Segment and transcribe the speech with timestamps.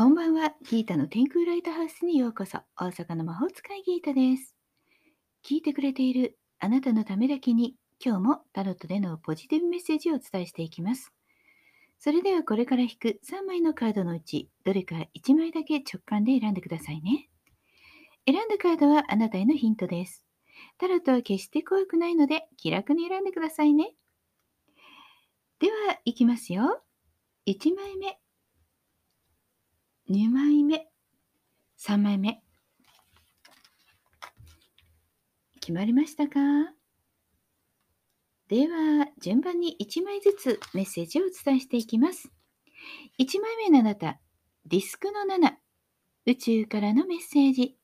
[0.00, 0.54] こんばんは。
[0.62, 2.56] ギータの天空ライトハウスにようこそ。
[2.74, 4.56] 大阪の魔法使いギータです。
[5.44, 11.12] 聞いてくれているあなたのためだけに、今日もタロットでのポジティブメッセージをお伝えしていきます。
[11.98, 17.28] それではこれから引く3枚のカードのうち、どれか1枚だけ直感で選んでくださいね。
[18.26, 20.24] 選んだカードはあなたへのヒントです。
[20.78, 23.92] タロットは決して怖くないので、気楽に選んでくださいね。
[25.58, 26.80] では、いきますよ。
[27.46, 28.19] 1枚目。
[30.10, 30.88] 2枚目、
[31.78, 32.42] 3枚目。
[35.60, 36.40] 決まりましたか？
[38.48, 42.32] では、順番に1枚ずつメッセージをお伝えしていきます。
[43.20, 44.18] 1枚目のあなた、
[44.66, 45.56] ディスクの7、
[46.26, 47.78] 宇宙からのメッセージ。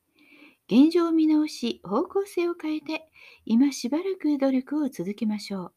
[0.69, 3.09] 現状を見直し、方向性を変えて、
[3.45, 5.73] 今しばらく努力を続けましょう。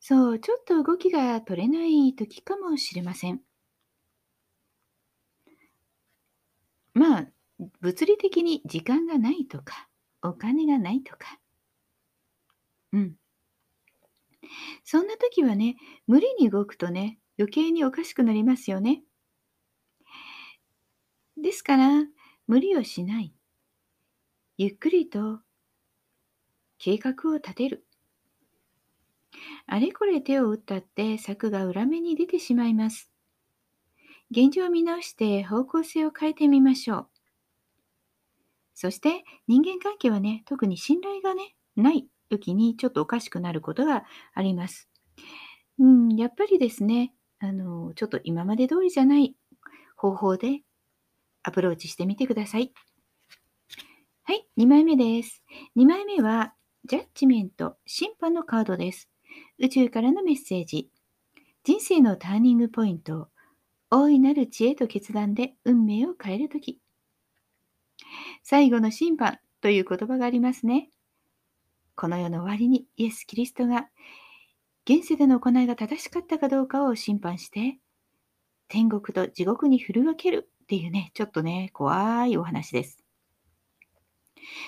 [0.00, 3.42] そう、ちょっと動きが取れない時かもしれません。
[6.94, 7.26] まあ、
[7.82, 9.88] 物理的に時間がないとか、
[10.22, 11.38] お金がないとか。
[12.92, 13.16] うん。
[14.84, 19.02] そんな時はね、無理に動くとね、余計におかしくなりますよね。
[21.36, 21.88] ですから、
[22.46, 23.34] 無理をしない。
[24.58, 25.40] ゆっくりと
[26.78, 27.86] 計画を立てる。
[29.66, 33.10] あれこれ手を打ったって策が裏目に出てしまいます。
[34.30, 37.11] 現状を見直して方向性を変えてみましょう。
[38.82, 44.02] そして人間関係はね、特に信頼がね、ない時にちょっとおかしくなることが
[44.34, 44.88] あります。
[45.78, 49.36] うん、やっぱりですね、あの、ちょっと今まで通りじゃない
[49.94, 50.62] 方法で
[51.44, 52.72] アプローチしてみてください。
[54.24, 55.44] はい、2枚目です。
[55.76, 56.52] 2枚目は、
[56.84, 59.08] ジャッジメント、審判のカードです。
[59.60, 60.90] 宇宙からのメッセージ。
[61.62, 63.28] 人生のターニングポイント。
[63.90, 66.80] 大いなる知恵と決断で運命を変えるとき。
[68.42, 70.90] 最後の審判という言葉がありますね。
[71.94, 73.88] この世の終わりにイエス・キリストが
[74.84, 77.78] 現世での行いが正しかったかどうかを審判して、
[78.68, 83.04] 天国と地獄に振り分けるっていうね、ちょっとね、怖いお話です。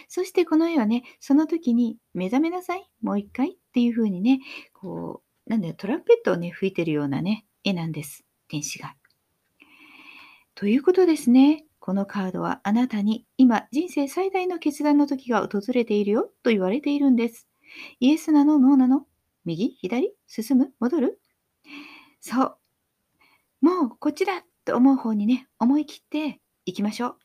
[0.08, 4.40] そしてこの絵はね、その時に目覚めなさい、もう一回っていう風にね、
[4.72, 8.24] こう、なんだよ、トランペットをね、吹いてるようなね、絵なんです。
[8.48, 8.94] 天使が。
[10.54, 11.64] ということですね。
[11.84, 17.46] このカードはあなたに今人生最大の決断の時が訪れているよと言われているんです。
[18.00, 19.04] イエスなのノーなの？
[19.44, 19.76] 右？
[19.82, 20.14] 左？
[20.26, 20.72] 進む？
[20.80, 21.20] 戻る？
[22.22, 22.56] そう。
[23.60, 27.16] もうこっちだと思う方にね、思い切っていきましょう。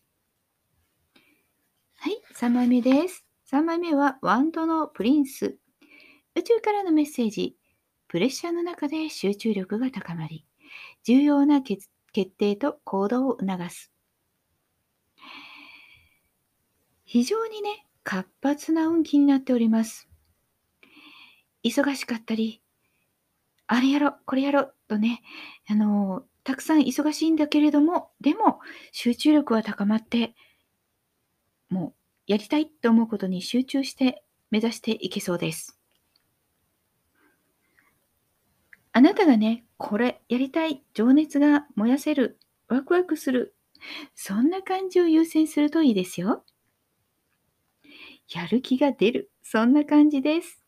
[1.96, 3.24] はい、3枚目です。
[3.50, 5.58] 3枚目はワンドのプリンス。
[6.36, 7.56] 宇宙からのメッセージ。
[8.09, 10.46] プレッシャーの中で集中力が高まり、
[11.06, 13.94] 重要な決決定と行動を促す。
[17.12, 20.08] 非常にね、活発な運気になっております。
[21.64, 22.62] 忙しかったり、
[23.66, 25.24] あれやろ、これやろ、とね、
[25.68, 28.59] あの、たくさん忙しいんだけれども、でも
[28.92, 30.36] 集中力は高まって、
[31.68, 31.96] も
[32.28, 35.80] うやりたいと思うことに集中して目指していけそうです。
[38.92, 42.38] あなたがね、これやりたい、情熱が燃やせる、
[42.68, 43.56] ワクワクする、
[44.14, 46.46] そんな感じを優先するといいですよ。
[48.29, 50.63] やる気が出る、そんな感じです。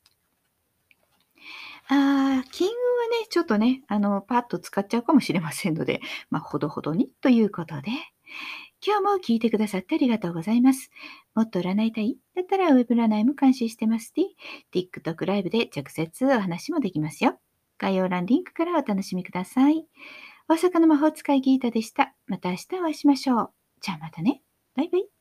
[1.88, 7.92] あー金運はね、ちょっとね、あの、パッと使っちゃうかもしれませんので、まあ、ほどほどにということで、
[8.86, 10.90] 今日も聞いてくださってありがとうございます。
[11.36, 12.18] もっと占いたい？
[12.36, 14.36] だったらウェブ占いも監修してますし、
[14.74, 17.40] TikTok ライブで直接お話もできますよ。
[17.78, 19.86] 概要欄リンクからお楽しみください。
[20.48, 22.16] 大阪の魔法使いギータでした。
[22.26, 23.52] また明日お会いしましょう。
[23.82, 24.42] じゃあまたね。
[24.76, 25.21] バイバイ